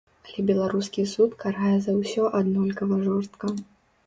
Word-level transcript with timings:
Але 0.27 0.45
беларускі 0.47 1.05
суд 1.11 1.35
карае 1.43 1.75
за 1.83 1.95
ўсё 1.99 2.23
аднолькава 2.41 2.99
жорстка. 3.07 3.55